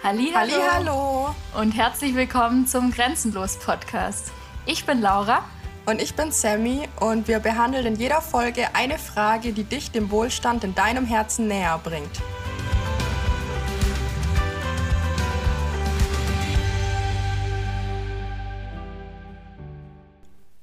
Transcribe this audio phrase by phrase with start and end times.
[0.00, 4.30] Halli, hallo und herzlich willkommen zum Grenzenlos Podcast.
[4.64, 5.44] Ich bin Laura
[5.86, 10.12] und ich bin Sammy und wir behandeln in jeder Folge eine Frage, die dich dem
[10.12, 12.22] Wohlstand in deinem Herzen näher bringt.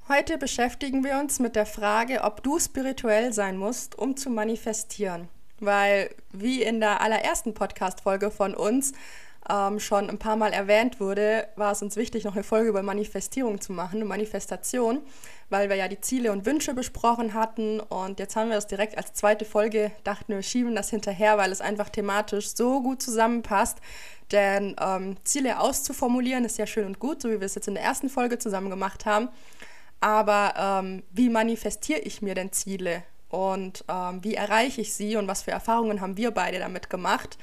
[0.08, 5.28] Heute beschäftigen wir uns mit der Frage, ob du spirituell sein musst, um zu manifestieren.
[5.60, 8.92] Weil, wie in der allerersten Podcast-Folge von uns
[9.48, 12.82] ähm, schon ein paar Mal erwähnt wurde, war es uns wichtig, noch eine Folge über
[12.82, 15.00] Manifestierung zu machen, Manifestation,
[15.50, 17.80] weil wir ja die Ziele und Wünsche besprochen hatten.
[17.80, 21.52] Und jetzt haben wir das direkt als zweite Folge, dachten wir, schieben das hinterher, weil
[21.52, 23.78] es einfach thematisch so gut zusammenpasst.
[24.32, 27.74] Denn ähm, Ziele auszuformulieren ist ja schön und gut, so wie wir es jetzt in
[27.74, 29.28] der ersten Folge zusammen gemacht haben.
[30.00, 33.04] Aber ähm, wie manifestiere ich mir denn Ziele?
[33.28, 37.38] Und ähm, wie erreiche ich sie und was für Erfahrungen haben wir beide damit gemacht?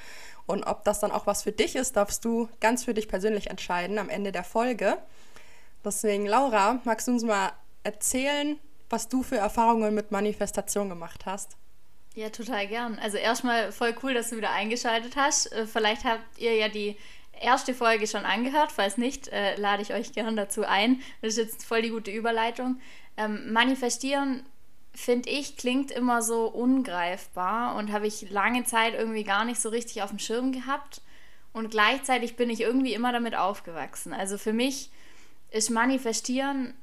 [0.46, 3.50] Und ob das dann auch was für dich ist, darfst du ganz für dich persönlich
[3.50, 4.98] entscheiden am Ende der Folge.
[5.84, 7.52] Deswegen, Laura, magst du uns mal
[7.84, 11.58] erzählen, was du für Erfahrungen mit Manifestation gemacht hast?
[12.16, 13.00] Ja, total gern.
[13.00, 15.52] Also erstmal voll cool, dass du wieder eingeschaltet hast.
[15.52, 16.96] Äh, vielleicht habt ihr ja die
[17.42, 18.72] erste Folge schon angehört.
[18.72, 21.02] Falls nicht, äh, lade ich euch gern dazu ein.
[21.22, 22.80] Das ist jetzt voll die gute Überleitung.
[23.18, 24.44] Ähm, manifestieren
[24.94, 29.70] finde ich, klingt immer so ungreifbar und habe ich lange Zeit irgendwie gar nicht so
[29.70, 31.02] richtig auf dem Schirm gehabt.
[31.52, 34.14] Und gleichzeitig bin ich irgendwie immer damit aufgewachsen.
[34.14, 34.92] Also für mich
[35.52, 36.74] ist Manifestieren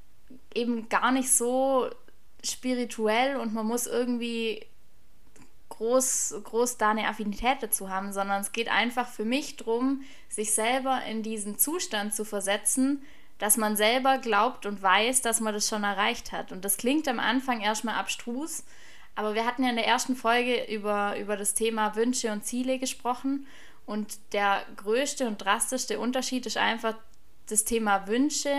[0.55, 1.91] eben gar nicht so
[2.45, 4.65] spirituell und man muss irgendwie
[5.69, 10.53] groß, groß da eine Affinität dazu haben, sondern es geht einfach für mich darum, sich
[10.53, 13.03] selber in diesen Zustand zu versetzen,
[13.41, 16.53] dass man selber glaubt und weiß, dass man das schon erreicht hat.
[16.53, 18.65] Und das klingt am Anfang erstmal abstrus,
[19.17, 22.79] aber wir hatten ja in der ersten Folge über, über das Thema Wünsche und Ziele
[22.79, 23.47] gesprochen.
[23.87, 26.95] Und der größte und drastischste Unterschied ist einfach
[27.49, 28.55] das Thema Wünsche.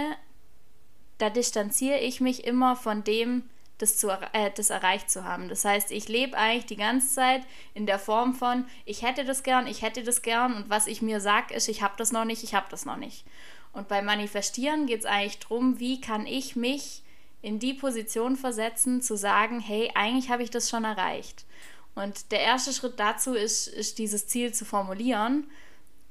[1.20, 3.44] Da distanziere ich mich immer von dem,
[3.78, 5.48] das, zu, äh, das erreicht zu haben.
[5.48, 7.44] Das heißt, ich lebe eigentlich die ganze Zeit
[7.74, 11.02] in der Form von, ich hätte das gern, ich hätte das gern und was ich
[11.02, 13.26] mir sage, ist, ich habe das noch nicht, ich habe das noch nicht.
[13.74, 17.04] Und beim Manifestieren geht es eigentlich darum, wie kann ich mich
[17.42, 21.46] in die Position versetzen, zu sagen, hey, eigentlich habe ich das schon erreicht.
[21.96, 25.50] Und der erste Schritt dazu ist, ist dieses Ziel zu formulieren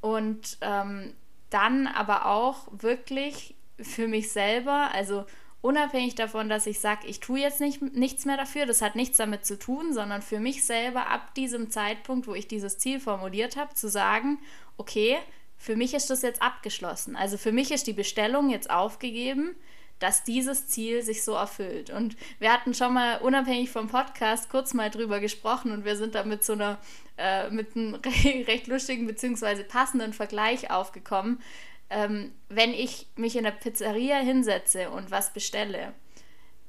[0.01, 1.15] und ähm,
[1.51, 5.25] dann aber auch wirklich für mich selber, also
[5.63, 9.17] unabhängig davon, dass ich sage, ich tue jetzt nicht, nichts mehr dafür, das hat nichts
[9.17, 13.57] damit zu tun, sondern für mich selber ab diesem Zeitpunkt, wo ich dieses Ziel formuliert
[13.57, 14.39] habe, zu sagen,
[14.77, 15.19] okay,
[15.61, 17.17] für mich ist das jetzt abgeschlossen.
[17.17, 19.55] Also für mich ist die Bestellung jetzt aufgegeben,
[19.99, 21.91] dass dieses Ziel sich so erfüllt.
[21.91, 26.15] Und wir hatten schon mal unabhängig vom Podcast kurz mal drüber gesprochen und wir sind
[26.15, 26.79] da mit so einer,
[27.19, 27.95] äh, mit einem
[28.47, 29.63] recht lustigen bzw.
[29.65, 31.43] passenden Vergleich aufgekommen.
[31.91, 35.93] Ähm, wenn ich mich in der Pizzeria hinsetze und was bestelle,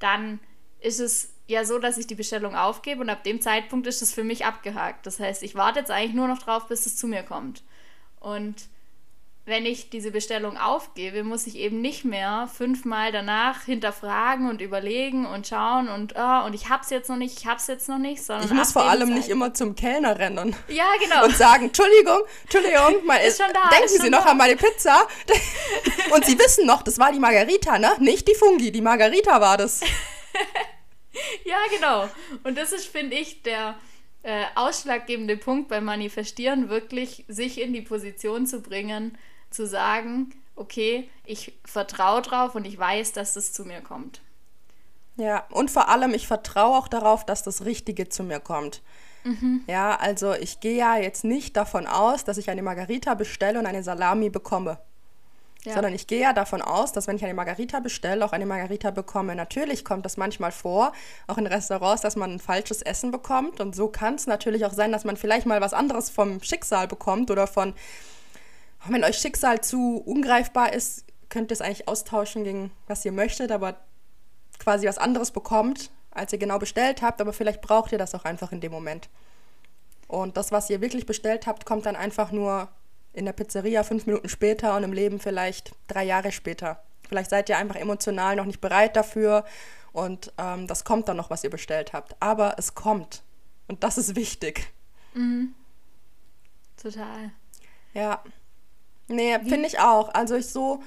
[0.00, 0.38] dann
[0.80, 4.12] ist es ja so, dass ich die Bestellung aufgebe und ab dem Zeitpunkt ist es
[4.12, 5.06] für mich abgehakt.
[5.06, 7.62] Das heißt, ich warte jetzt eigentlich nur noch drauf, bis es zu mir kommt.
[8.20, 8.68] Und
[9.44, 15.26] wenn ich diese Bestellung aufgebe, muss ich eben nicht mehr fünfmal danach hinterfragen und überlegen
[15.26, 18.22] und schauen und oh, und ich hab's jetzt noch nicht, ich hab's jetzt noch nicht,
[18.22, 20.54] sondern ich muss vor allem nicht immer zum Kellner rennen.
[20.68, 21.24] Ja, genau.
[21.24, 24.30] Und sagen, Entschuldigung, Entschuldigung, mal, ist schon da, denken ist Sie noch da.
[24.30, 25.08] an meine Pizza?
[26.14, 27.90] und Sie wissen noch, das war die Margarita, ne?
[27.98, 29.80] Nicht die Fungi, die Margarita war das.
[31.44, 32.08] ja, genau.
[32.44, 33.74] Und das ist, finde ich, der
[34.22, 39.18] äh, ausschlaggebende Punkt beim Manifestieren, wirklich sich in die Position zu bringen,
[39.52, 44.20] zu sagen, okay, ich vertraue drauf und ich weiß, dass das zu mir kommt.
[45.16, 48.82] Ja, und vor allem, ich vertraue auch darauf, dass das Richtige zu mir kommt.
[49.24, 49.62] Mhm.
[49.66, 53.66] Ja, also ich gehe ja jetzt nicht davon aus, dass ich eine Margarita bestelle und
[53.66, 54.78] eine Salami bekomme.
[55.64, 55.74] Ja.
[55.74, 58.90] Sondern ich gehe ja davon aus, dass wenn ich eine Margarita bestelle, auch eine Margarita
[58.90, 59.36] bekomme.
[59.36, 60.92] Natürlich kommt das manchmal vor,
[61.28, 63.60] auch in Restaurants, dass man ein falsches Essen bekommt.
[63.60, 66.88] Und so kann es natürlich auch sein, dass man vielleicht mal was anderes vom Schicksal
[66.88, 67.74] bekommt oder von
[68.88, 73.50] wenn euch Schicksal zu ungreifbar ist, könnt ihr es eigentlich austauschen gegen was ihr möchtet,
[73.50, 73.76] aber
[74.58, 78.24] quasi was anderes bekommt, als ihr genau bestellt habt, aber vielleicht braucht ihr das auch
[78.24, 79.08] einfach in dem Moment.
[80.08, 82.68] Und das, was ihr wirklich bestellt habt, kommt dann einfach nur
[83.14, 86.82] in der Pizzeria fünf Minuten später und im Leben vielleicht drei Jahre später.
[87.08, 89.44] Vielleicht seid ihr einfach emotional noch nicht bereit dafür
[89.92, 92.16] und ähm, das kommt dann noch, was ihr bestellt habt.
[92.20, 93.22] Aber es kommt.
[93.68, 94.72] Und das ist wichtig.
[95.14, 95.54] Mhm.
[96.80, 97.30] Total.
[97.94, 98.22] Ja.
[99.12, 100.12] Nee, finde ich auch.
[100.14, 100.82] Also ich so,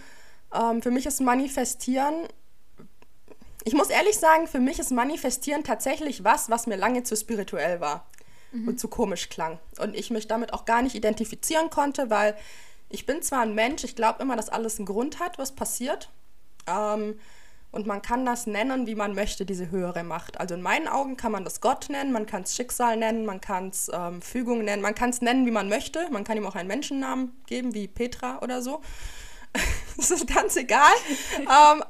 [0.53, 2.27] ähm, für mich ist Manifestieren,
[3.63, 7.81] ich muss ehrlich sagen, für mich ist Manifestieren tatsächlich was, was mir lange zu spirituell
[7.81, 8.05] war
[8.51, 8.67] mhm.
[8.69, 9.59] und zu komisch klang.
[9.79, 12.35] Und ich mich damit auch gar nicht identifizieren konnte, weil
[12.89, 16.09] ich bin zwar ein Mensch, ich glaube immer, dass alles einen Grund hat, was passiert.
[16.67, 17.19] Ähm,
[17.75, 20.39] und man kann das nennen, wie man möchte, diese höhere Macht.
[20.39, 23.41] Also in meinen Augen kann man das Gott nennen, man kann es Schicksal nennen, man
[23.41, 26.07] kann es ähm, Fügung nennen, man kann es nennen, wie man möchte.
[26.09, 28.81] Man kann ihm auch einen Menschennamen geben, wie Petra oder so.
[29.97, 30.93] das ist ganz egal.
[31.39, 31.83] ähm,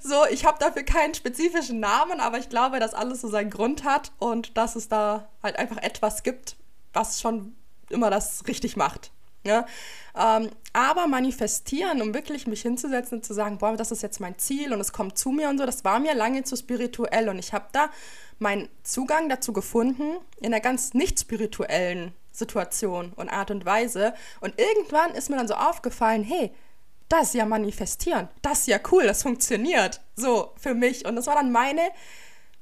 [0.00, 3.84] so, ich habe dafür keinen spezifischen Namen, aber ich glaube, dass alles so seinen Grund
[3.84, 6.56] hat und dass es da halt einfach etwas gibt,
[6.94, 7.54] was schon
[7.90, 9.12] immer das richtig macht.
[9.44, 9.66] Ja?
[10.16, 14.38] Ähm, aber manifestieren, um wirklich mich hinzusetzen und zu sagen, boah, das ist jetzt mein
[14.38, 17.38] Ziel und es kommt zu mir und so, das war mir lange zu spirituell und
[17.38, 17.90] ich habe da
[18.38, 24.14] meinen Zugang dazu gefunden in einer ganz nicht spirituellen Situation und Art und Weise.
[24.40, 26.52] Und irgendwann ist mir dann so aufgefallen, hey,
[27.08, 31.06] das ist ja manifestieren, das ist ja cool, das funktioniert so für mich.
[31.06, 31.82] Und das war dann meine,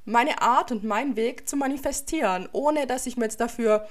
[0.04, 3.86] meine Art und mein Weg zu manifestieren, ohne dass ich mir jetzt dafür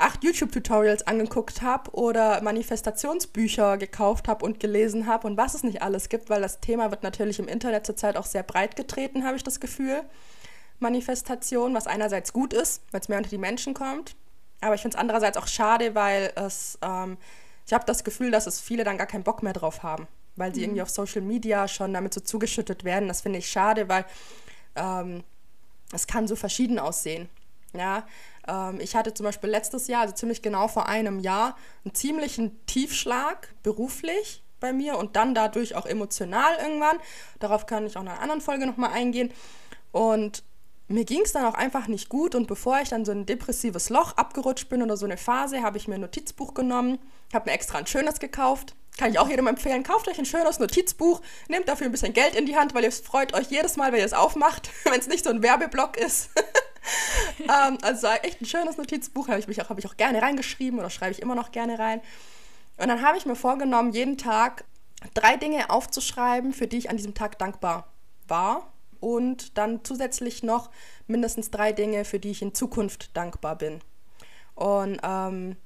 [0.00, 5.82] acht YouTube-Tutorials angeguckt habe oder Manifestationsbücher gekauft habe und gelesen habe und was es nicht
[5.82, 9.36] alles gibt, weil das Thema wird natürlich im Internet zurzeit auch sehr breit getreten, habe
[9.36, 10.02] ich das Gefühl.
[10.78, 14.16] Manifestation, was einerseits gut ist, weil es mehr unter die Menschen kommt,
[14.60, 17.18] aber ich finde es andererseits auch schade, weil es, ähm,
[17.66, 20.54] ich habe das Gefühl, dass es viele dann gar keinen Bock mehr drauf haben, weil
[20.54, 20.64] sie mhm.
[20.64, 23.08] irgendwie auf Social Media schon damit so zugeschüttet werden.
[23.08, 24.04] Das finde ich schade, weil
[24.76, 25.22] ähm,
[25.92, 27.28] es kann so verschieden aussehen.
[27.72, 28.04] Ja,
[28.78, 33.54] ich hatte zum Beispiel letztes Jahr, also ziemlich genau vor einem Jahr, einen ziemlichen Tiefschlag
[33.62, 36.98] beruflich bei mir und dann dadurch auch emotional irgendwann.
[37.38, 39.32] Darauf kann ich auch in einer anderen Folge nochmal eingehen.
[39.92, 40.44] Und
[40.88, 43.90] mir ging es dann auch einfach nicht gut und bevor ich dann so ein depressives
[43.90, 46.98] Loch abgerutscht bin oder so eine Phase, habe ich mir ein Notizbuch genommen,
[47.32, 48.74] habe mir extra ein schönes gekauft.
[48.98, 52.34] Kann ich auch jedem empfehlen, kauft euch ein schönes Notizbuch, nehmt dafür ein bisschen Geld
[52.34, 55.06] in die Hand, weil ihr freut euch jedes Mal, wenn ihr es aufmacht, wenn es
[55.06, 56.30] nicht so ein Werbeblock ist.
[57.40, 60.78] ähm, also echt ein schönes Notizbuch, habe ich, mich auch, hab ich auch gerne reingeschrieben
[60.78, 62.00] oder schreibe ich immer noch gerne rein.
[62.76, 64.64] Und dann habe ich mir vorgenommen, jeden Tag
[65.14, 67.88] drei Dinge aufzuschreiben, für die ich an diesem Tag dankbar
[68.28, 68.72] war.
[69.00, 70.70] Und dann zusätzlich noch
[71.06, 73.80] mindestens drei Dinge, für die ich in Zukunft dankbar bin.
[74.54, 75.56] Und ähm,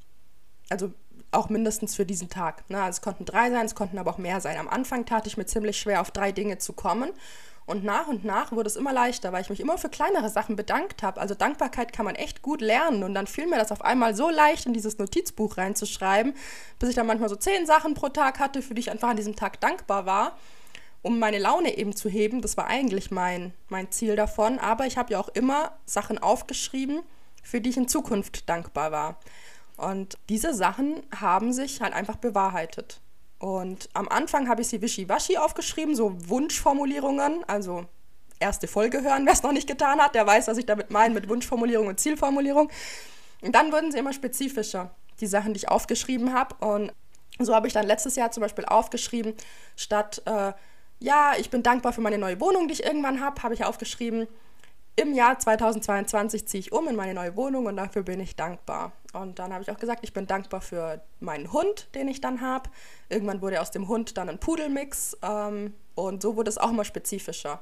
[0.71, 0.93] also
[1.33, 2.69] auch mindestens für diesen Tag.
[2.71, 2.81] Ne?
[2.81, 4.57] Also es konnten drei sein, es konnten aber auch mehr sein.
[4.57, 7.11] Am Anfang tat ich mir ziemlich schwer, auf drei Dinge zu kommen.
[7.67, 10.55] Und nach und nach wurde es immer leichter, weil ich mich immer für kleinere Sachen
[10.55, 11.21] bedankt habe.
[11.21, 13.03] Also Dankbarkeit kann man echt gut lernen.
[13.03, 16.35] Und dann fiel mir das auf einmal so leicht, in dieses Notizbuch reinzuschreiben,
[16.79, 19.17] bis ich dann manchmal so zehn Sachen pro Tag hatte, für die ich einfach an
[19.17, 20.37] diesem Tag dankbar war,
[21.01, 22.43] um meine Laune eben zu heben.
[22.43, 24.59] Das war eigentlich mein, mein Ziel davon.
[24.59, 27.01] Aber ich habe ja auch immer Sachen aufgeschrieben,
[27.43, 29.19] für die ich in Zukunft dankbar war.
[29.77, 33.01] Und diese Sachen haben sich halt einfach bewahrheitet.
[33.39, 37.87] Und am Anfang habe ich sie wischiwaschi aufgeschrieben, so Wunschformulierungen, also
[38.41, 41.15] erste Folge hören, wer es noch nicht getan hat, der weiß, was ich damit meine
[41.15, 42.71] mit Wunschformulierung und Zielformulierung.
[43.43, 46.55] Und dann wurden sie immer spezifischer, die Sachen, die ich aufgeschrieben habe.
[46.65, 46.93] Und
[47.39, 49.35] so habe ich dann letztes Jahr zum Beispiel aufgeschrieben,
[49.77, 50.53] statt, äh,
[51.01, 54.27] ja, ich bin dankbar für meine neue Wohnung, die ich irgendwann habe, habe ich aufgeschrieben,
[54.97, 58.93] im Jahr 2022 ziehe ich um in meine neue Wohnung und dafür bin ich dankbar.
[59.13, 62.41] Und dann habe ich auch gesagt, ich bin dankbar für meinen Hund, den ich dann
[62.41, 62.71] habe.
[63.09, 66.85] Irgendwann wurde aus dem Hund dann ein Pudelmix ähm, und so wurde es auch immer
[66.85, 67.61] spezifischer.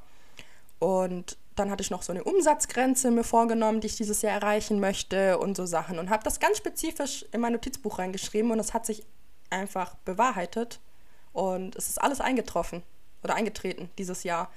[0.78, 4.80] Und dann hatte ich noch so eine Umsatzgrenze mir vorgenommen, die ich dieses Jahr erreichen
[4.80, 8.74] möchte und so Sachen und habe das ganz spezifisch in mein Notizbuch reingeschrieben und es
[8.74, 9.04] hat sich
[9.50, 10.80] einfach bewahrheitet
[11.32, 12.82] und es ist alles eingetroffen
[13.22, 14.50] oder eingetreten dieses Jahr.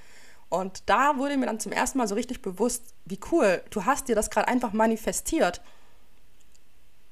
[0.48, 4.08] Und da wurde mir dann zum ersten Mal so richtig bewusst, wie cool, du hast
[4.08, 5.60] dir das gerade einfach manifestiert.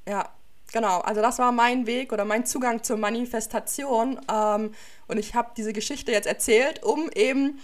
[0.07, 0.29] Ja,
[0.73, 1.01] genau.
[1.01, 4.21] Also das war mein Weg oder mein Zugang zur Manifestation.
[4.33, 4.73] Ähm,
[5.09, 7.59] und ich habe diese Geschichte jetzt erzählt, um eben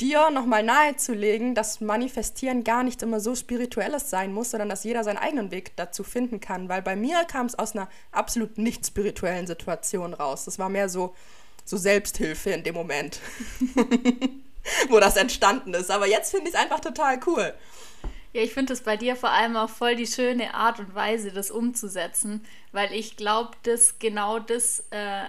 [0.00, 5.02] dir nochmal nahezulegen, dass Manifestieren gar nicht immer so spirituelles sein muss, sondern dass jeder
[5.02, 6.68] seinen eigenen Weg dazu finden kann.
[6.68, 10.44] Weil bei mir kam es aus einer absolut nicht spirituellen Situation raus.
[10.44, 11.14] Das war mehr so,
[11.64, 13.20] so Selbsthilfe in dem Moment.
[14.88, 15.90] wo das entstanden ist.
[15.90, 17.54] Aber jetzt finde ich es einfach total cool.
[18.32, 21.32] Ja, ich finde es bei dir vor allem auch voll die schöne Art und Weise,
[21.32, 25.24] das umzusetzen, weil ich glaube, dass genau das äh,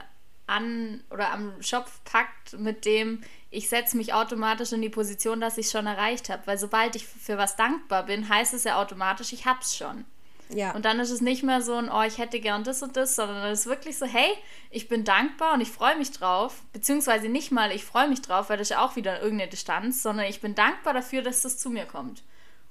[0.47, 5.57] an oder am Schopf packt, mit dem ich setze mich automatisch in die Position, dass
[5.57, 6.45] ich es schon erreicht habe.
[6.45, 10.05] Weil sobald ich für was dankbar bin, heißt es ja automatisch, ich habe es schon.
[10.51, 10.73] Ja.
[10.73, 13.15] Und dann ist es nicht mehr so ein, oh, ich hätte gern das und das,
[13.15, 14.29] sondern es ist wirklich so, hey,
[14.71, 16.63] ich bin dankbar und ich freue mich drauf.
[16.73, 20.01] Beziehungsweise nicht mal, ich freue mich drauf, weil das ist ja auch wieder irgendeine Distanz,
[20.01, 22.23] sondern ich bin dankbar dafür, dass das zu mir kommt.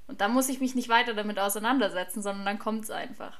[0.08, 3.38] Und dann muss ich mich nicht weiter damit auseinandersetzen, sondern dann kommt es einfach.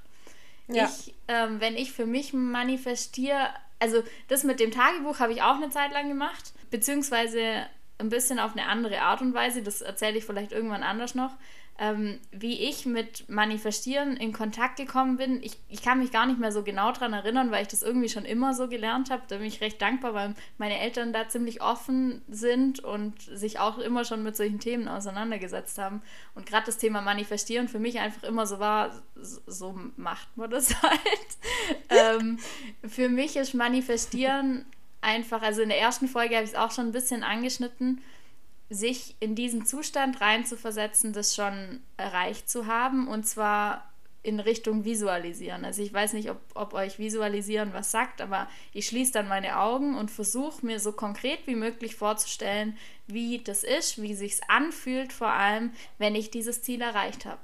[0.69, 0.85] Ja.
[0.85, 3.49] Ich, ähm, wenn ich für mich manifestiere,
[3.81, 7.67] also das mit dem Tagebuch habe ich auch eine Zeit lang gemacht, beziehungsweise
[7.99, 11.37] ein bisschen auf eine andere Art und Weise, das erzähle ich vielleicht irgendwann anders noch.
[11.81, 15.41] ähm, wie ich mit Manifestieren in Kontakt gekommen bin.
[15.45, 18.09] Ich, ich kann mich gar nicht mehr so genau daran erinnern, weil ich das irgendwie
[18.09, 19.23] schon immer so gelernt habe.
[19.29, 23.79] Da bin ich recht dankbar, weil meine Eltern da ziemlich offen sind und sich auch
[23.79, 26.03] immer schon mit solchen Themen auseinandergesetzt haben.
[26.35, 30.75] Und gerade das Thema Manifestieren für mich einfach immer so war, so macht man das
[30.83, 31.01] halt.
[31.91, 32.39] ähm,
[32.89, 34.67] für mich ist Manifestieren
[35.01, 38.03] einfach, also in der ersten Folge habe ich es auch schon ein bisschen angeschnitten,
[38.71, 43.89] sich in diesen Zustand reinzuversetzen, das schon erreicht zu haben und zwar
[44.23, 45.65] in Richtung Visualisieren.
[45.65, 49.59] Also ich weiß nicht, ob, ob euch Visualisieren was sagt, aber ich schließe dann meine
[49.59, 52.77] Augen und versuche mir so konkret wie möglich vorzustellen,
[53.07, 57.41] wie das ist, wie sich's anfühlt, vor allem, wenn ich dieses Ziel erreicht habe.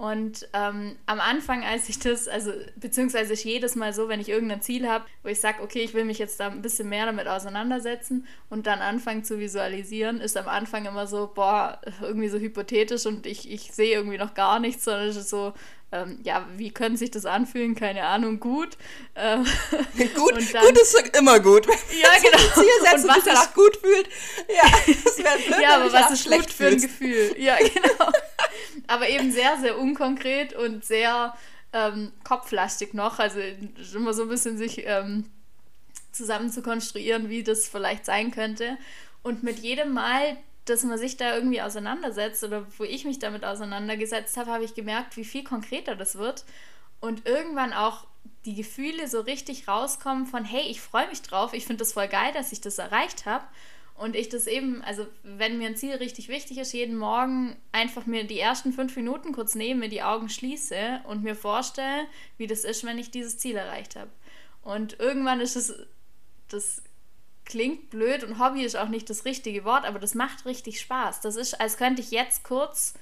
[0.00, 4.30] Und ähm, am Anfang, als ich das, also beziehungsweise ich jedes Mal so, wenn ich
[4.30, 7.04] irgendein Ziel habe, wo ich sage, okay, ich will mich jetzt da ein bisschen mehr
[7.04, 12.38] damit auseinandersetzen und dann anfangen zu visualisieren, ist am Anfang immer so, boah, irgendwie so
[12.38, 15.52] hypothetisch und ich, ich sehe irgendwie noch gar nichts, sondern es ist so,
[15.92, 17.74] ähm, ja, wie können sich das anfühlen?
[17.74, 18.78] Keine Ahnung, gut.
[19.16, 19.44] Ähm,
[20.14, 21.66] gut, dann, gut ist immer gut.
[21.66, 22.38] Ja, genau.
[22.54, 24.08] Ziel setzt und, und sich danach gut fühlt.
[24.48, 27.34] Ja, das wäre blöd, ja, aber was ist schlecht gut für ein Gefühl?
[27.36, 28.10] Ja, genau.
[28.86, 31.34] Aber eben sehr, sehr unkonkret und sehr
[31.72, 33.18] ähm, kopflastig noch.
[33.18, 33.40] Also
[33.94, 35.30] immer so ein bisschen sich ähm,
[36.12, 38.76] zusammen zu konstruieren, wie das vielleicht sein könnte.
[39.22, 43.44] Und mit jedem Mal, dass man sich da irgendwie auseinandersetzt oder wo ich mich damit
[43.44, 46.44] auseinandergesetzt habe, habe ich gemerkt, wie viel konkreter das wird
[47.00, 48.06] und irgendwann auch
[48.44, 52.08] die Gefühle so richtig rauskommen von, hey, ich freue mich drauf, ich finde das voll
[52.08, 53.44] geil, dass ich das erreicht habe
[54.00, 58.06] und ich das eben, also wenn mir ein Ziel richtig wichtig ist, jeden Morgen einfach
[58.06, 62.06] mir die ersten fünf Minuten kurz nehme, die Augen schließe und mir vorstelle,
[62.38, 64.10] wie das ist, wenn ich dieses Ziel erreicht habe.
[64.62, 65.74] Und irgendwann ist es
[66.48, 66.82] das
[67.44, 71.20] klingt blöd und Hobby ist auch nicht das richtige Wort, aber das macht richtig Spaß.
[71.20, 72.94] Das ist, als könnte ich jetzt kurz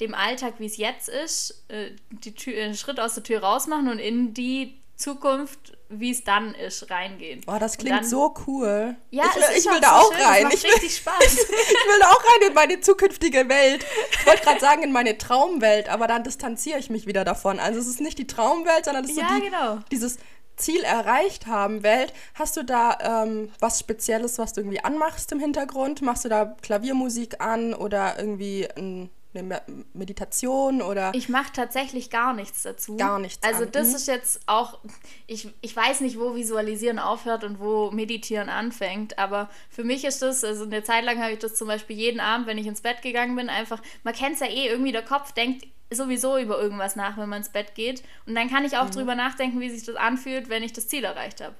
[0.00, 3.88] dem Alltag, wie es jetzt ist, äh, die Tür, einen Schritt aus der Tür rausmachen
[3.88, 7.42] und in die Zukunft, wie es dann ist, reingehen.
[7.46, 8.96] Oh, das klingt dann, so cool.
[9.10, 10.48] Ja, ich will, ich will da auch schön, rein.
[10.52, 11.24] ich will, richtig Spaß.
[11.24, 13.84] ich will da auch rein in meine zukünftige Welt.
[14.12, 17.58] Ich wollte gerade sagen, in meine Traumwelt, aber dann distanziere ich mich wieder davon.
[17.58, 19.78] Also es ist nicht die Traumwelt, sondern es ist ja, so die, genau.
[19.90, 20.18] dieses
[20.56, 22.12] Ziel erreicht haben Welt.
[22.34, 26.02] Hast du da ähm, was Spezielles, was du irgendwie anmachst im Hintergrund?
[26.02, 29.62] Machst du da Klaviermusik an oder irgendwie ein eine
[29.94, 31.12] Meditation oder.
[31.14, 32.96] Ich mache tatsächlich gar nichts dazu.
[32.96, 33.42] Gar nichts.
[33.42, 33.72] Also, an.
[33.72, 33.94] das mhm.
[33.96, 34.78] ist jetzt auch.
[35.26, 40.22] Ich, ich weiß nicht, wo Visualisieren aufhört und wo Meditieren anfängt, aber für mich ist
[40.22, 42.82] das, also eine Zeit lang habe ich das zum Beispiel jeden Abend, wenn ich ins
[42.82, 43.80] Bett gegangen bin, einfach.
[44.04, 47.38] Man kennt es ja eh, irgendwie der Kopf denkt sowieso über irgendwas nach, wenn man
[47.38, 48.02] ins Bett geht.
[48.26, 48.92] Und dann kann ich auch mhm.
[48.92, 51.54] drüber nachdenken, wie sich das anfühlt, wenn ich das Ziel erreicht habe.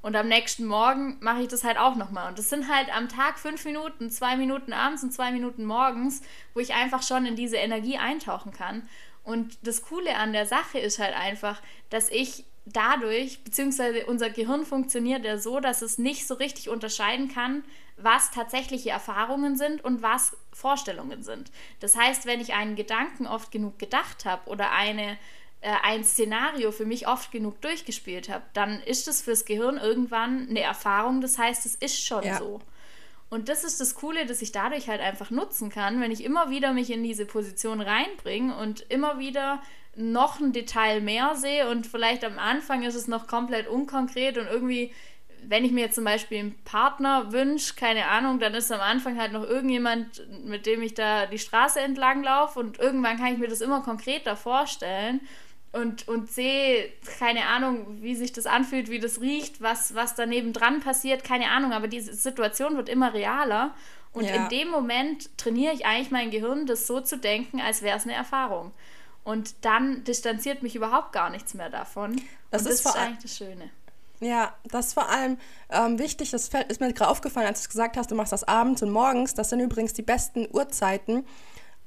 [0.00, 2.28] Und am nächsten Morgen mache ich das halt auch nochmal.
[2.28, 6.22] Und das sind halt am Tag fünf Minuten, zwei Minuten abends und zwei Minuten morgens,
[6.54, 8.88] wo ich einfach schon in diese Energie eintauchen kann.
[9.24, 14.64] Und das Coole an der Sache ist halt einfach, dass ich dadurch, beziehungsweise unser Gehirn
[14.64, 17.64] funktioniert ja so, dass es nicht so richtig unterscheiden kann,
[17.96, 21.50] was tatsächliche Erfahrungen sind und was Vorstellungen sind.
[21.80, 25.18] Das heißt, wenn ich einen Gedanken oft genug gedacht habe oder eine,
[25.60, 30.60] ein Szenario für mich oft genug durchgespielt habe, dann ist es fürs Gehirn irgendwann eine
[30.60, 31.20] Erfahrung.
[31.20, 32.38] Das heißt, es ist schon ja.
[32.38, 32.60] so.
[33.30, 36.48] Und das ist das Coole, dass ich dadurch halt einfach nutzen kann, wenn ich immer
[36.48, 39.60] wieder mich in diese Position reinbringe und immer wieder
[39.96, 44.46] noch ein Detail mehr sehe und vielleicht am Anfang ist es noch komplett unkonkret und
[44.46, 44.92] irgendwie,
[45.42, 49.20] wenn ich mir jetzt zum Beispiel einen Partner wünsche, keine Ahnung, dann ist am Anfang
[49.20, 53.38] halt noch irgendjemand, mit dem ich da die Straße entlang laufe und irgendwann kann ich
[53.38, 55.20] mir das immer konkreter vorstellen
[55.78, 60.52] und, und sehe, keine Ahnung, wie sich das anfühlt, wie das riecht, was, was daneben
[60.52, 63.74] dran passiert, keine Ahnung, aber diese Situation wird immer realer.
[64.12, 64.34] Und ja.
[64.34, 68.04] in dem Moment trainiere ich eigentlich mein Gehirn, das so zu denken, als wäre es
[68.04, 68.72] eine Erfahrung.
[69.24, 72.20] Und dann distanziert mich überhaupt gar nichts mehr davon.
[72.50, 73.70] Das, ist, das ist eigentlich das Schöne.
[74.20, 75.38] Ja, das ist vor allem
[75.70, 78.82] ähm, wichtig, das ist mir gerade aufgefallen, als du gesagt hast, du machst das abends
[78.82, 79.34] und morgens.
[79.34, 81.24] Das sind übrigens die besten Uhrzeiten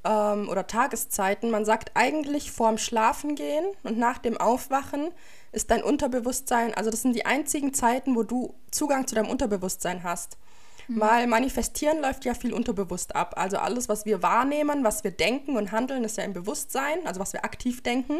[0.03, 1.51] ähm, oder Tageszeiten.
[1.51, 5.11] Man sagt eigentlich vorm Schlafengehen und nach dem Aufwachen
[5.51, 10.03] ist dein Unterbewusstsein, also das sind die einzigen Zeiten, wo du Zugang zu deinem Unterbewusstsein
[10.03, 10.37] hast.
[10.87, 10.99] Mhm.
[10.99, 13.33] Weil manifestieren läuft ja viel unterbewusst ab.
[13.37, 17.19] Also alles, was wir wahrnehmen, was wir denken und handeln, ist ja im Bewusstsein, also
[17.19, 18.19] was wir aktiv denken.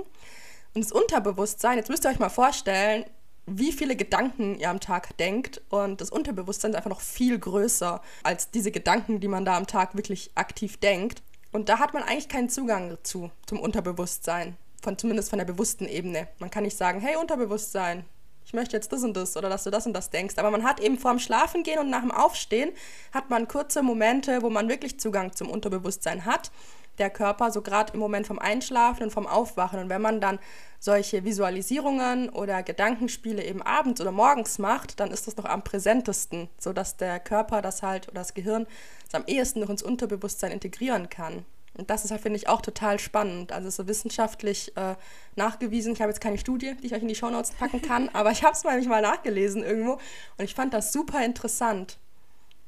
[0.74, 3.06] Und das Unterbewusstsein, jetzt müsst ihr euch mal vorstellen,
[3.46, 5.62] wie viele Gedanken ihr am Tag denkt.
[5.70, 9.68] Und das Unterbewusstsein ist einfach noch viel größer als diese Gedanken, die man da am
[9.68, 11.24] Tag wirklich aktiv denkt.
[11.52, 14.58] Und da hat man eigentlich keinen Zugang dazu, zum Unterbewusstsein.
[14.82, 16.28] Von, zumindest von der bewussten Ebene.
[16.40, 18.06] Man kann nicht sagen, hey Unterbewusstsein,
[18.46, 20.38] ich möchte jetzt das und das oder dass du das und das denkst.
[20.38, 22.72] Aber man hat eben vorm Schlafengehen und nach dem Aufstehen
[23.14, 26.52] hat man kurze Momente, wo man wirklich Zugang zum Unterbewusstsein hat.
[26.98, 29.80] Der Körper, so gerade im Moment vom Einschlafen und vom Aufwachen.
[29.80, 30.40] Und wenn man dann
[30.80, 36.50] solche Visualisierungen oder Gedankenspiele eben abends oder morgens macht, dann ist das noch am präsentesten,
[36.60, 38.68] sodass der Körper das halt oder das Gehirn
[39.08, 41.46] es am ehesten noch ins Unterbewusstsein integrieren kann.
[41.74, 43.52] Und das ist halt, finde ich, auch total spannend.
[43.52, 44.96] Also so wissenschaftlich äh,
[45.36, 45.94] nachgewiesen.
[45.94, 48.44] Ich habe jetzt keine Studie, die ich euch in die Shownotes packen kann, aber ich
[48.44, 51.98] habe es mal, mal nachgelesen irgendwo und ich fand das super interessant.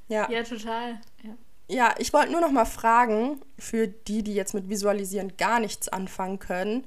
[0.07, 1.01] Ja, ja total.
[1.23, 1.35] Ja.
[1.67, 5.87] Ja, ich wollte nur noch mal fragen, für die, die jetzt mit Visualisieren gar nichts
[5.87, 6.85] anfangen können,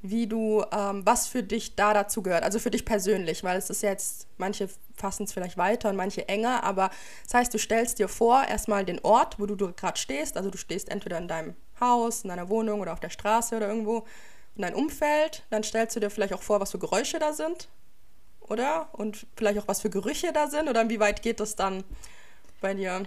[0.00, 2.42] wie du, ähm, was für dich da dazu gehört.
[2.44, 6.28] Also für dich persönlich, weil es ist jetzt, manche fassen es vielleicht weiter und manche
[6.28, 6.90] enger, aber
[7.24, 10.36] das heißt, du stellst dir vor, erstmal den Ort, wo du, du gerade stehst.
[10.36, 13.68] Also du stehst entweder in deinem Haus, in deiner Wohnung oder auf der Straße oder
[13.68, 14.06] irgendwo
[14.56, 15.44] in dein Umfeld.
[15.50, 17.68] Dann stellst du dir vielleicht auch vor, was für Geräusche da sind,
[18.40, 18.88] oder?
[18.92, 21.84] Und vielleicht auch, was für Gerüche da sind, oder wie weit geht das dann
[22.60, 23.02] bei dir?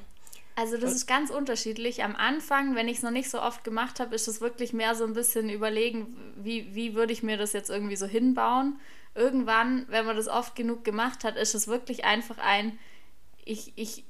[0.55, 2.03] Also das ist ganz unterschiedlich.
[2.03, 4.96] Am Anfang, wenn ich es noch nicht so oft gemacht habe, ist es wirklich mehr
[4.96, 8.79] so ein bisschen überlegen, wie, wie würde ich mir das jetzt irgendwie so hinbauen.
[9.15, 12.77] Irgendwann, wenn man das oft genug gemacht hat, ist es wirklich einfach ein,
[13.46, 14.03] ich, ich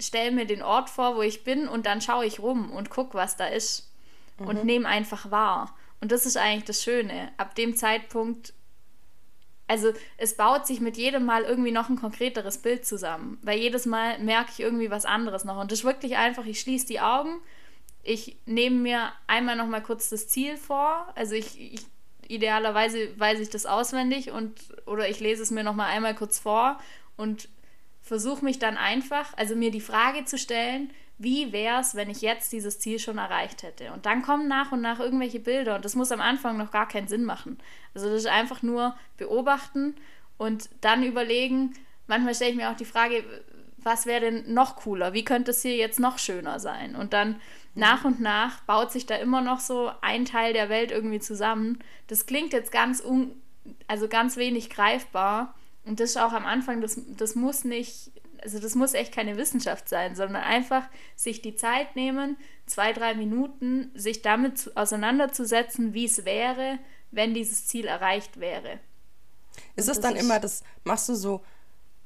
[0.00, 3.14] stelle mir den Ort vor, wo ich bin und dann schaue ich rum und gucke,
[3.14, 3.90] was da ist.
[4.38, 4.46] Mhm.
[4.46, 5.74] Und nehme einfach wahr.
[6.00, 7.32] Und das ist eigentlich das Schöne.
[7.38, 8.52] Ab dem Zeitpunkt
[9.68, 13.86] also es baut sich mit jedem Mal irgendwie noch ein konkreteres Bild zusammen, weil jedes
[13.86, 15.60] Mal merke ich irgendwie was anderes noch.
[15.60, 17.40] Und das ist wirklich einfach, ich schließe die Augen,
[18.02, 21.86] ich nehme mir einmal noch mal kurz das Ziel vor, also ich, ich
[22.28, 24.52] idealerweise weiß ich das auswendig und
[24.86, 26.78] oder ich lese es mir noch mal einmal kurz vor
[27.16, 27.48] und
[28.02, 32.20] versuche mich dann einfach, also mir die Frage zu stellen, wie wäre es, wenn ich
[32.20, 33.92] jetzt dieses Ziel schon erreicht hätte?
[33.92, 36.86] Und dann kommen nach und nach irgendwelche Bilder und das muss am Anfang noch gar
[36.88, 37.58] keinen Sinn machen.
[37.94, 39.96] Also das ist einfach nur beobachten
[40.36, 41.74] und dann überlegen,
[42.06, 43.24] manchmal stelle ich mir auch die Frage,
[43.78, 45.12] was wäre denn noch cooler?
[45.12, 46.96] Wie könnte es hier jetzt noch schöner sein?
[46.96, 47.40] Und dann
[47.74, 51.78] nach und nach baut sich da immer noch so ein Teil der Welt irgendwie zusammen.
[52.08, 53.40] Das klingt jetzt ganz un
[53.88, 55.54] also ganz wenig greifbar.
[55.84, 58.10] Und das ist auch am Anfang, das, das muss nicht
[58.46, 60.84] also das muss echt keine Wissenschaft sein, sondern einfach
[61.16, 66.78] sich die Zeit nehmen, zwei, drei Minuten, sich damit zu, auseinanderzusetzen, wie es wäre,
[67.10, 68.78] wenn dieses Ziel erreicht wäre.
[69.74, 71.42] Ist es dann immer das, machst du so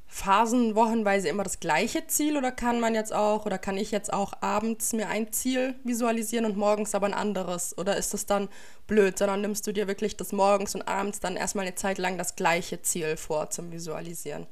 [0.06, 4.32] phasenwochenweise immer das gleiche Ziel oder kann man jetzt auch, oder kann ich jetzt auch
[4.40, 7.76] abends mir ein Ziel visualisieren und morgens aber ein anderes?
[7.76, 8.48] Oder ist das dann
[8.86, 12.16] blöd, sondern nimmst du dir wirklich das morgens und abends dann erstmal eine Zeit lang
[12.16, 14.46] das gleiche Ziel vor zum Visualisieren?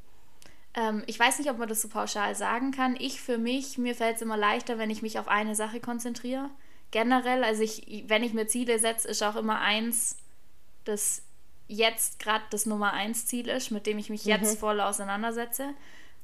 [0.79, 2.97] Ähm, ich weiß nicht, ob man das so pauschal sagen kann.
[2.99, 6.51] Ich für mich, mir fällt es immer leichter, wenn ich mich auf eine Sache konzentriere.
[6.91, 10.17] Generell, also ich, wenn ich mir Ziele setze, ist auch immer eins,
[10.85, 11.23] das
[11.67, 14.31] jetzt gerade das Nummer eins Ziel ist, mit dem ich mich mhm.
[14.31, 15.75] jetzt voll auseinandersetze.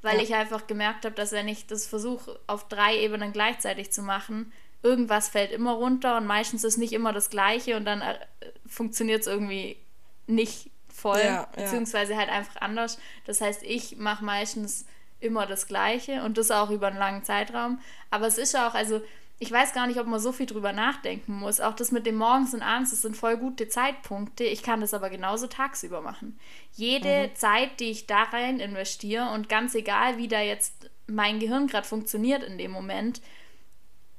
[0.01, 0.23] Weil ja.
[0.23, 4.53] ich einfach gemerkt habe, dass wenn ich das versuche, auf drei Ebenen gleichzeitig zu machen,
[4.83, 8.19] irgendwas fällt immer runter und meistens ist nicht immer das Gleiche und dann äh,
[8.67, 9.79] funktioniert es irgendwie
[10.27, 12.99] nicht voll, ja, beziehungsweise halt einfach anders.
[13.27, 14.87] Das heißt, ich mache meistens
[15.21, 17.81] immer das Gleiche und das auch über einen langen Zeitraum.
[18.11, 19.03] Aber es ist auch, also
[19.41, 21.61] ich weiß gar nicht, ob man so viel drüber nachdenken muss.
[21.61, 24.45] Auch das mit dem Morgens und Abends, das sind voll gute Zeitpunkte.
[24.45, 26.39] Ich kann das aber genauso tagsüber machen.
[26.73, 27.35] Jede mhm.
[27.35, 31.87] Zeit, die ich da rein investiere und ganz egal, wie da jetzt mein Gehirn gerade
[31.87, 33.21] funktioniert in dem Moment,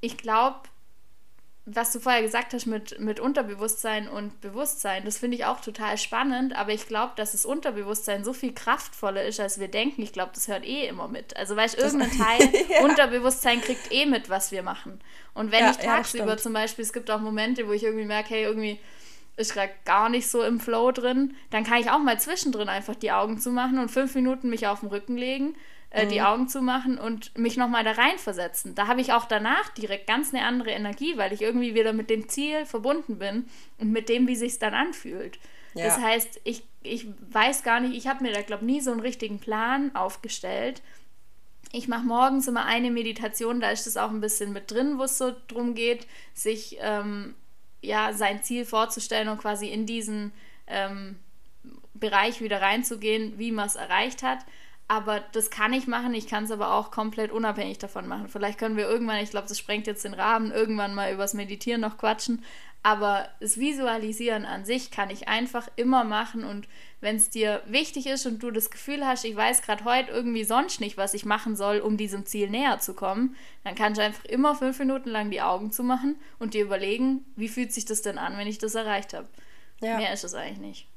[0.02, 0.60] ich glaube,
[1.68, 5.98] was du vorher gesagt hast mit, mit Unterbewusstsein und Bewusstsein, das finde ich auch total
[5.98, 10.04] spannend, aber ich glaube, dass das Unterbewusstsein so viel kraftvoller ist, als wir denken.
[10.04, 11.36] Ich glaube, das hört eh immer mit.
[11.36, 12.84] Also, weißt du, irgendein Teil ja.
[12.84, 15.00] Unterbewusstsein kriegt eh mit, was wir machen.
[15.34, 18.06] Und wenn ja, ich tagsüber ja, zum Beispiel, es gibt auch Momente, wo ich irgendwie
[18.06, 18.80] merke, hey, irgendwie
[19.36, 22.96] ist gerade gar nicht so im Flow drin, dann kann ich auch mal zwischendrin einfach
[22.96, 25.56] die Augen zumachen und fünf Minuten mich auf den Rücken legen
[25.96, 26.10] äh, mhm.
[26.10, 28.76] die Augen zu machen und mich nochmal da reinversetzen.
[28.76, 32.10] Da habe ich auch danach direkt ganz eine andere Energie, weil ich irgendwie wieder mit
[32.10, 33.46] dem Ziel verbunden bin
[33.78, 35.40] und mit dem, wie sich es dann anfühlt.
[35.74, 35.86] Ja.
[35.86, 38.92] Das heißt, ich, ich weiß gar nicht, ich habe mir da, glaube ich, nie so
[38.92, 40.82] einen richtigen Plan aufgestellt.
[41.72, 45.04] Ich mache morgens immer eine Meditation, da ist es auch ein bisschen mit drin, wo
[45.04, 47.36] es so drum geht, sich ähm,
[47.82, 50.34] ja, sein Ziel vorzustellen und quasi in diesen
[50.68, 51.18] ähm,
[51.94, 54.40] Bereich wieder reinzugehen, wie man es erreicht hat.
[54.88, 58.28] Aber das kann ich machen, ich kann es aber auch komplett unabhängig davon machen.
[58.28, 61.82] Vielleicht können wir irgendwann, ich glaube, das sprengt jetzt den Rahmen, irgendwann mal übers Meditieren
[61.82, 62.44] noch quatschen.
[62.84, 66.44] Aber das Visualisieren an sich kann ich einfach immer machen.
[66.44, 66.68] Und
[67.02, 70.44] wenn es dir wichtig ist und du das Gefühl hast, ich weiß gerade heute irgendwie
[70.44, 74.04] sonst nicht, was ich machen soll, um diesem Ziel näher zu kommen, dann kannst du
[74.04, 77.86] einfach immer fünf Minuten lang die Augen zu machen und dir überlegen, wie fühlt sich
[77.86, 79.28] das denn an, wenn ich das erreicht habe.
[79.82, 79.98] Ja.
[79.98, 80.88] Mehr ist es eigentlich nicht.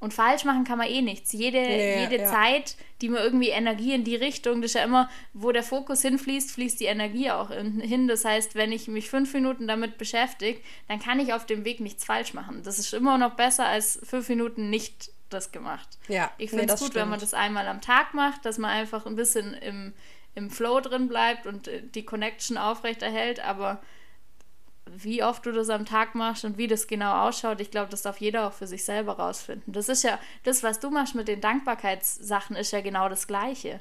[0.00, 1.32] Und falsch machen kann man eh nichts.
[1.32, 2.30] Jede, nee, jede ja.
[2.30, 6.02] Zeit, die man irgendwie Energie in die Richtung, das ist ja immer, wo der Fokus
[6.02, 8.06] hinfließt, fließt die Energie auch hin.
[8.06, 11.80] Das heißt, wenn ich mich fünf Minuten damit beschäftige, dann kann ich auf dem Weg
[11.80, 12.62] nichts falsch machen.
[12.62, 15.98] Das ist immer noch besser als fünf Minuten nicht das gemacht.
[16.06, 16.94] Ja, ich finde es nee, gut, stimmt.
[16.94, 19.92] wenn man das einmal am Tag macht, dass man einfach ein bisschen im,
[20.34, 23.82] im Flow drin bleibt und äh, die Connection aufrechterhält, aber
[24.96, 28.02] wie oft du das am Tag machst und wie das genau ausschaut, ich glaube, das
[28.02, 29.72] darf jeder auch für sich selber rausfinden.
[29.72, 33.80] Das ist ja, das, was du machst mit den Dankbarkeitssachen, ist ja genau das Gleiche.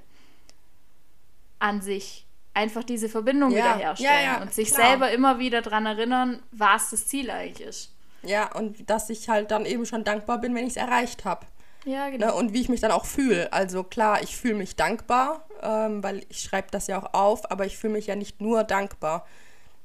[1.59, 2.25] An sich.
[2.53, 4.89] Einfach diese Verbindung ja, wiederherstellen ja, ja, und sich klar.
[4.89, 7.93] selber immer wieder daran erinnern, was das Ziel eigentlich ist.
[8.23, 11.45] Ja, und dass ich halt dann eben schon dankbar bin, wenn ich es erreicht habe.
[11.85, 12.27] Ja, genau.
[12.27, 13.53] Ne, und wie ich mich dann auch fühle.
[13.53, 17.65] Also klar, ich fühle mich dankbar, ähm, weil ich schreibe das ja auch auf, aber
[17.65, 19.25] ich fühle mich ja nicht nur dankbar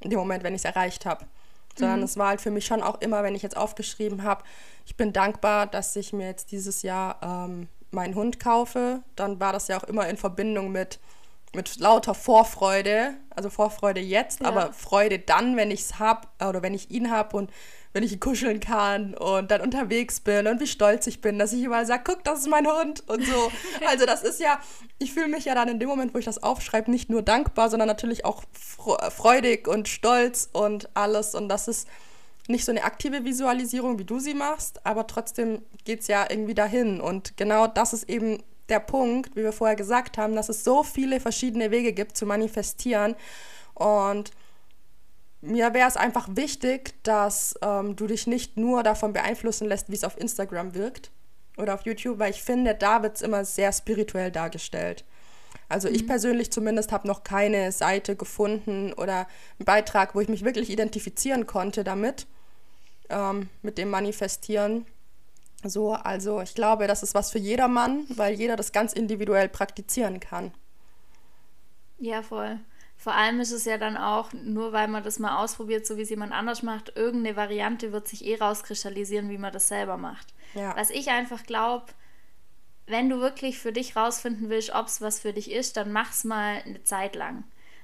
[0.02, 1.24] in dem Moment, wenn ich es erreicht habe.
[1.76, 2.04] Sondern mhm.
[2.04, 4.44] es war halt für mich schon auch immer, wenn ich jetzt aufgeschrieben habe,
[4.84, 9.02] ich bin dankbar, dass ich mir jetzt dieses Jahr ähm, meinen Hund kaufe.
[9.16, 10.98] Dann war das ja auch immer in Verbindung mit,
[11.54, 13.14] mit lauter Vorfreude.
[13.30, 14.48] Also Vorfreude jetzt, ja.
[14.48, 17.50] aber Freude dann, wenn ich es habe oder wenn ich ihn habe und
[17.92, 21.52] wenn ich ihn kuscheln kann und dann unterwegs bin und wie stolz ich bin, dass
[21.52, 23.52] ich überall sage, guck, das ist mein Hund und so.
[23.87, 24.61] Also das ist ja,
[24.98, 27.68] ich fühle mich ja dann in dem Moment, wo ich das aufschreibe, nicht nur dankbar,
[27.68, 28.44] sondern natürlich auch
[29.11, 31.35] freudig und stolz und alles.
[31.35, 31.88] Und das ist
[32.48, 36.55] nicht so eine aktive Visualisierung, wie du sie machst, aber trotzdem geht es ja irgendwie
[36.55, 37.00] dahin.
[37.00, 40.83] Und genau das ist eben der Punkt, wie wir vorher gesagt haben, dass es so
[40.83, 43.16] viele verschiedene Wege gibt zu manifestieren.
[43.74, 44.31] Und
[45.42, 49.94] mir wäre es einfach wichtig, dass ähm, du dich nicht nur davon beeinflussen lässt, wie
[49.94, 51.11] es auf Instagram wirkt
[51.57, 55.05] oder auf YouTube, weil ich finde, da wird es immer sehr spirituell dargestellt.
[55.68, 55.96] Also mhm.
[55.96, 59.26] ich persönlich zumindest habe noch keine Seite gefunden oder
[59.59, 62.26] einen Beitrag, wo ich mich wirklich identifizieren konnte damit,
[63.11, 64.87] ähm, mit dem Manifestieren.
[65.64, 70.20] So, also ich glaube, das ist was für jedermann, weil jeder das ganz individuell praktizieren
[70.20, 70.52] kann.
[71.98, 72.59] Ja, voll.
[73.02, 76.02] Vor allem ist es ja dann auch, nur weil man das mal ausprobiert, so wie
[76.02, 80.28] es jemand anders macht, irgendeine Variante wird sich eh rauskristallisieren, wie man das selber macht.
[80.54, 80.76] Ja.
[80.76, 81.86] Was ich einfach glaube,
[82.86, 86.22] wenn du wirklich für dich rausfinden willst, ob es was für dich ist, dann mach's
[86.22, 87.42] mal eine Zeit lang.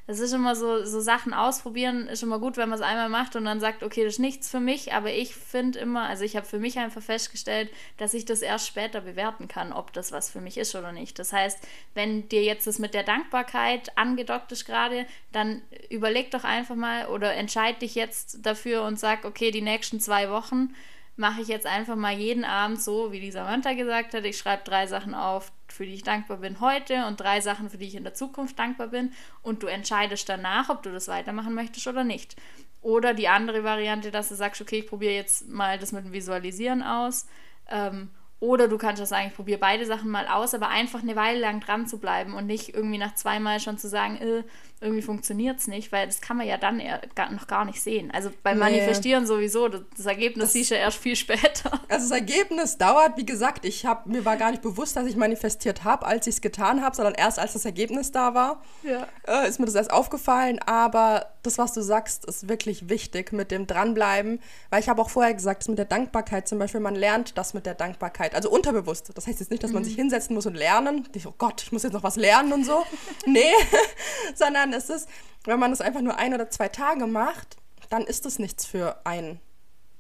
[0.09, 3.37] Das ist immer so, so Sachen ausprobieren, ist immer gut, wenn man es einmal macht
[3.37, 6.35] und dann sagt, okay, das ist nichts für mich, aber ich finde immer, also ich
[6.35, 10.31] habe für mich einfach festgestellt, dass ich das erst später bewerten kann, ob das was
[10.31, 11.19] für mich ist oder nicht.
[11.19, 11.59] Das heißt,
[11.93, 17.09] wenn dir jetzt das mit der Dankbarkeit angedockt ist gerade, dann überleg doch einfach mal
[17.09, 20.71] oder entscheid dich jetzt dafür und sag, okay, die nächsten zwei Wochen
[21.19, 24.25] mache ich jetzt einfach mal jeden Abend so, wie die Samantha gesagt hat.
[24.25, 27.79] Ich schreibe drei Sachen auf, für die ich dankbar bin heute und drei Sachen, für
[27.79, 29.13] die ich in der Zukunft dankbar bin.
[29.43, 32.37] Und du entscheidest danach, ob du das weitermachen möchtest oder nicht.
[32.83, 36.13] Oder die andere Variante, dass du sagst, okay, ich probiere jetzt mal das mit dem
[36.13, 37.27] Visualisieren aus.
[37.69, 41.17] Ähm, oder du kannst auch sagen, ich probiere beide Sachen mal aus, aber einfach eine
[41.17, 44.45] Weile lang dran zu bleiben und nicht irgendwie nach zweimal schon zu sagen, äh,
[44.81, 46.81] irgendwie funktioniert es nicht, weil das kann man ja dann
[47.31, 48.11] noch gar nicht sehen.
[48.13, 48.65] Also beim nee.
[48.65, 51.71] Manifestieren sowieso, das, Ergebnis das, siehst du ja erst viel später.
[51.91, 55.17] Also das Ergebnis dauert, wie gesagt, ich hab, mir war gar nicht bewusst, dass ich
[55.17, 59.07] manifestiert habe, als ich es getan habe, sondern erst als das Ergebnis da war, ja.
[59.27, 60.59] äh, ist mir das erst aufgefallen.
[60.61, 65.09] Aber das, was du sagst, ist wirklich wichtig mit dem Dranbleiben, weil ich habe auch
[65.09, 68.51] vorher gesagt, das mit der Dankbarkeit zum Beispiel, man lernt das mit der Dankbarkeit, also
[68.51, 69.11] unterbewusst.
[69.15, 69.87] Das heißt jetzt nicht, dass man mhm.
[69.87, 71.09] sich hinsetzen muss und lernen.
[71.15, 72.85] Ich, oh Gott, ich muss jetzt noch was lernen und so.
[73.27, 73.41] nee,
[74.35, 75.09] sondern es ist,
[75.45, 77.57] wenn man das einfach nur ein oder zwei Tage macht,
[77.91, 79.41] dann ist das nichts für einen.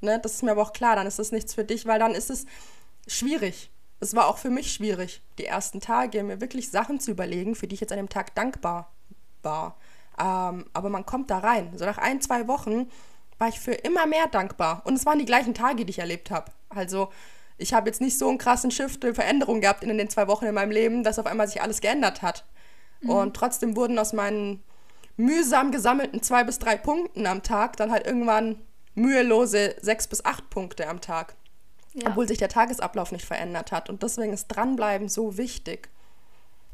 [0.00, 0.18] Ne?
[0.22, 2.30] Das ist mir aber auch klar, dann ist das nichts für dich, weil dann ist
[2.30, 2.46] es
[3.06, 3.70] schwierig.
[4.00, 7.66] Es war auch für mich schwierig, die ersten Tage mir wirklich Sachen zu überlegen, für
[7.66, 8.92] die ich jetzt an dem Tag dankbar
[9.42, 9.76] war.
[10.18, 11.76] Ähm, aber man kommt da rein.
[11.76, 12.88] So nach ein, zwei Wochen
[13.38, 14.82] war ich für immer mehr dankbar.
[14.84, 16.50] Und es waren die gleichen Tage, die ich erlebt habe.
[16.68, 17.10] Also
[17.56, 20.46] ich habe jetzt nicht so einen krassen Shift, eine Veränderung gehabt in den zwei Wochen
[20.46, 22.44] in meinem Leben, dass auf einmal sich alles geändert hat.
[23.00, 23.10] Mhm.
[23.10, 24.62] Und trotzdem wurden aus meinen
[25.16, 28.60] mühsam gesammelten zwei bis drei Punkten am Tag dann halt irgendwann
[28.94, 31.34] mühelose sechs bis acht Punkte am Tag.
[31.94, 32.10] Ja.
[32.10, 33.88] Obwohl sich der Tagesablauf nicht verändert hat.
[33.88, 35.88] Und deswegen ist Dranbleiben so wichtig.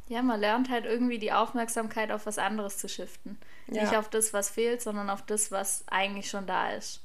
[0.08, 3.38] Ja, man lernt halt irgendwie die Aufmerksamkeit auf was anderes zu shiften.
[3.68, 3.82] Ja.
[3.82, 7.00] Nicht auf das, was fehlt, sondern auf das, was eigentlich schon da ist.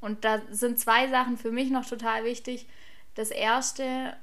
[0.00, 2.68] Und da sind zwei Sachen für mich noch total wichtig.
[3.14, 4.16] Das erste,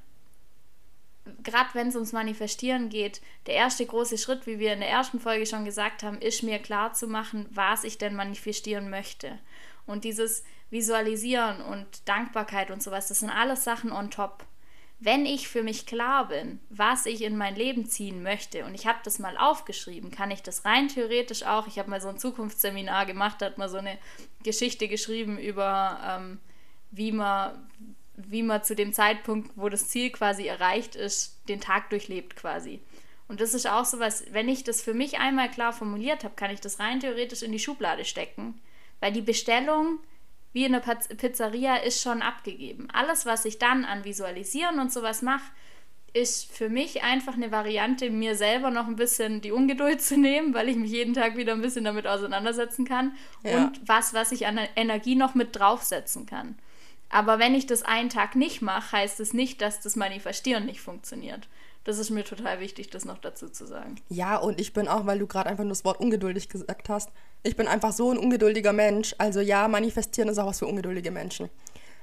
[1.43, 5.19] gerade wenn es ums Manifestieren geht, der erste große Schritt, wie wir in der ersten
[5.19, 9.39] Folge schon gesagt haben, ist mir klar zu machen, was ich denn manifestieren möchte.
[9.85, 14.45] Und dieses Visualisieren und Dankbarkeit und sowas, das sind alles Sachen on top.
[14.99, 18.85] Wenn ich für mich klar bin, was ich in mein Leben ziehen möchte, und ich
[18.85, 21.67] habe das mal aufgeschrieben, kann ich das rein theoretisch auch.
[21.67, 23.97] Ich habe mal so ein Zukunftsseminar gemacht, da hat man so eine
[24.43, 26.39] Geschichte geschrieben über, ähm,
[26.91, 27.69] wie man
[28.27, 32.81] wie man zu dem Zeitpunkt, wo das Ziel quasi erreicht ist, den Tag durchlebt quasi.
[33.27, 36.33] Und das ist auch so was, wenn ich das für mich einmal klar formuliert habe,
[36.35, 38.59] kann ich das rein theoretisch in die Schublade stecken.
[38.99, 39.99] Weil die Bestellung,
[40.51, 42.87] wie in der Pizzeria, ist schon abgegeben.
[42.91, 45.51] Alles, was ich dann an Visualisieren und sowas mache,
[46.13, 50.53] ist für mich einfach eine Variante, mir selber noch ein bisschen die Ungeduld zu nehmen,
[50.53, 53.15] weil ich mich jeden Tag wieder ein bisschen damit auseinandersetzen kann.
[53.43, 53.65] Ja.
[53.65, 56.57] Und was, was ich an Energie noch mit draufsetzen kann.
[57.09, 60.65] Aber wenn ich das einen Tag nicht mache, heißt es das nicht, dass das Manifestieren
[60.65, 61.47] nicht funktioniert.
[61.83, 63.95] Das ist mir total wichtig, das noch dazu zu sagen.
[64.09, 67.09] Ja, und ich bin auch, weil du gerade einfach nur das Wort ungeduldig gesagt hast,
[67.41, 69.15] ich bin einfach so ein ungeduldiger Mensch.
[69.17, 71.49] Also ja, manifestieren ist auch was für ungeduldige Menschen.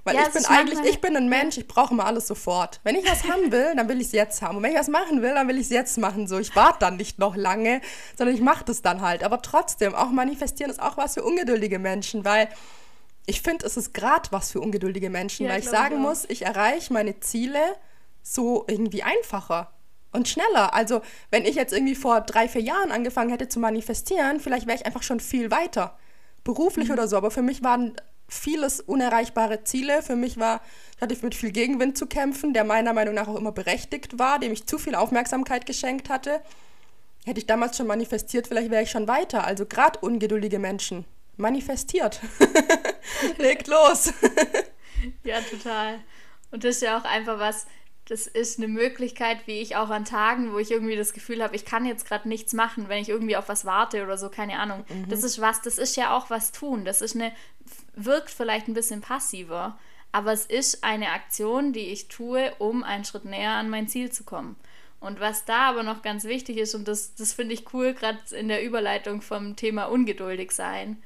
[0.02, 2.80] Weil ja, ich bin eigentlich, ich bin ein Mensch, ich brauche immer alles sofort.
[2.84, 4.56] Wenn ich was haben will, dann will ich es jetzt haben.
[4.56, 6.26] Und wenn ich was machen will, dann will ich es jetzt machen.
[6.26, 7.80] So, ich warte dann nicht noch lange,
[8.16, 9.24] sondern ich mache das dann halt.
[9.24, 12.48] Aber trotzdem, auch manifestieren ist auch was für ungeduldige Menschen, weil
[13.26, 16.24] ich finde, es ist gerade was für ungeduldige Menschen, ja, weil ich sagen ich muss,
[16.28, 17.60] ich erreiche meine Ziele
[18.22, 19.72] so irgendwie einfacher
[20.12, 20.74] und schneller.
[20.74, 24.78] Also, wenn ich jetzt irgendwie vor drei, vier Jahren angefangen hätte zu manifestieren, vielleicht wäre
[24.78, 25.98] ich einfach schon viel weiter.
[26.44, 26.94] Beruflich mhm.
[26.94, 27.16] oder so.
[27.16, 27.94] Aber für mich waren
[28.28, 30.02] vieles unerreichbare Ziele.
[30.02, 30.60] Für mich war,
[30.96, 34.38] ich hatte mit viel Gegenwind zu kämpfen, der meiner Meinung nach auch immer berechtigt war,
[34.38, 36.40] dem ich zu viel Aufmerksamkeit geschenkt hatte.
[37.24, 39.44] Hätte ich damals schon manifestiert, vielleicht wäre ich schon weiter.
[39.44, 41.04] Also gerade ungeduldige Menschen.
[41.36, 42.20] Manifestiert.
[43.38, 44.12] Legt los.
[45.24, 46.00] ja, total.
[46.50, 47.66] Und das ist ja auch einfach was,
[48.08, 51.56] das ist eine Möglichkeit, wie ich auch an Tagen, wo ich irgendwie das Gefühl habe,
[51.56, 54.58] ich kann jetzt gerade nichts machen, wenn ich irgendwie auf was warte oder so, keine
[54.58, 54.84] Ahnung.
[54.88, 55.08] Mhm.
[55.08, 56.84] Das ist was, das ist ja auch was tun.
[56.84, 57.32] Das ist eine,
[57.94, 59.76] wirkt vielleicht ein bisschen passiver,
[60.12, 64.10] aber es ist eine Aktion, die ich tue, um einen Schritt näher an mein Ziel
[64.12, 64.56] zu kommen.
[65.00, 68.18] Und was da aber noch ganz wichtig ist, und das, das finde ich cool, gerade
[68.30, 71.02] in der Überleitung vom Thema ungeduldig sein,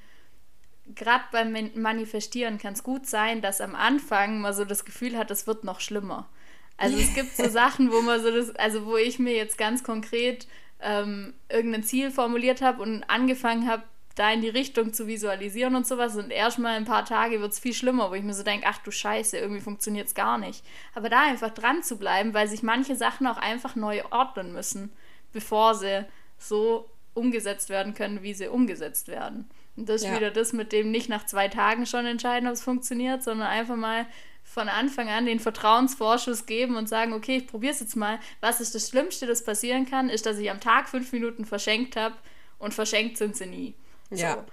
[0.94, 5.30] gerade beim Manifestieren kann es gut sein, dass am Anfang man so das Gefühl hat,
[5.30, 6.28] es wird noch schlimmer.
[6.76, 9.84] Also es gibt so Sachen, wo man so das, also wo ich mir jetzt ganz
[9.84, 10.46] konkret
[10.80, 13.82] ähm, irgendein Ziel formuliert habe und angefangen habe,
[14.16, 16.16] da in die Richtung zu visualisieren und sowas.
[16.16, 18.78] Und erstmal ein paar Tage wird es viel schlimmer, wo ich mir so denke, ach
[18.78, 20.64] du Scheiße, irgendwie funktioniert es gar nicht.
[20.94, 24.90] Aber da einfach dran zu bleiben, weil sich manche Sachen auch einfach neu ordnen müssen,
[25.32, 26.04] bevor sie
[26.38, 29.48] so umgesetzt werden können, wie sie umgesetzt werden.
[29.76, 30.16] Und das ist ja.
[30.16, 33.76] wieder das mit dem nicht nach zwei Tagen schon entscheiden, ob es funktioniert, sondern einfach
[33.76, 34.06] mal
[34.42, 38.18] von Anfang an den Vertrauensvorschuss geben und sagen, okay, ich probiere es jetzt mal.
[38.40, 41.96] Was ist das Schlimmste, das passieren kann, ist, dass ich am Tag fünf Minuten verschenkt
[41.96, 42.16] habe
[42.58, 43.74] und verschenkt sind sie nie.
[44.10, 44.34] Ja.
[44.34, 44.44] So.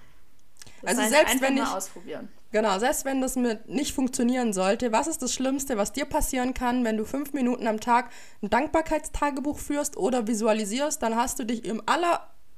[0.82, 2.28] Das also selbst wenn ich ausprobieren.
[2.50, 6.54] Genau, selbst wenn das mit nicht funktionieren sollte, was ist das Schlimmste, was dir passieren
[6.54, 8.10] kann, wenn du fünf Minuten am Tag
[8.42, 11.82] ein Dankbarkeitstagebuch führst oder visualisierst, dann hast du dich im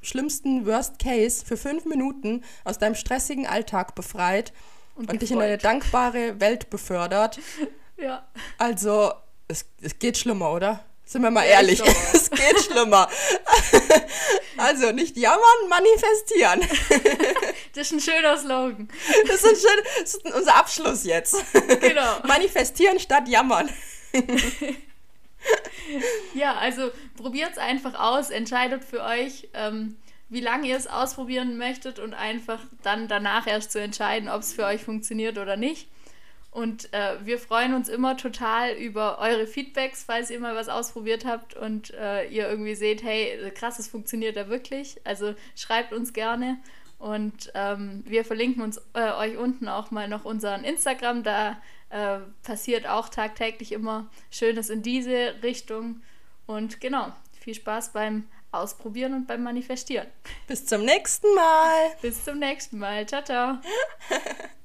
[0.01, 4.53] allerschlimmsten Worst Case für fünf Minuten aus deinem stressigen Alltag befreit
[4.95, 7.39] und, und dich in eine dankbare Welt befördert.
[7.97, 8.27] ja.
[8.59, 9.13] Also,
[9.49, 10.85] es, es geht schlimmer, oder?
[11.05, 11.83] Sind wir mal ja, ehrlich,
[12.13, 13.09] es geht schlimmer.
[14.57, 16.61] also nicht jammern, manifestieren.
[17.75, 18.89] das ist ein schöner Slogan.
[19.27, 21.37] Das ist, ein schön, das ist unser Abschluss jetzt.
[21.81, 22.21] Genau.
[22.25, 23.69] manifestieren statt jammern.
[26.35, 29.49] Ja, also probiert es einfach aus, entscheidet für euch.
[29.55, 29.97] Ähm,
[30.31, 34.53] wie lange ihr es ausprobieren möchtet und einfach dann danach erst zu entscheiden, ob es
[34.53, 35.89] für euch funktioniert oder nicht.
[36.53, 41.25] Und äh, wir freuen uns immer total über eure Feedbacks, falls ihr mal was ausprobiert
[41.25, 45.01] habt und äh, ihr irgendwie seht, hey, krass, es funktioniert da wirklich.
[45.05, 46.59] Also schreibt uns gerne.
[46.99, 51.23] Und ähm, wir verlinken uns äh, euch unten auch mal noch unseren Instagram.
[51.23, 56.03] Da äh, passiert auch tagtäglich immer Schönes in diese Richtung.
[56.47, 60.09] Und genau, viel Spaß beim ausprobieren und beim Manifestieren.
[60.47, 61.97] Bis zum nächsten Mal.
[62.03, 63.07] Bis zum nächsten Mal.
[63.07, 63.59] Ciao, ciao.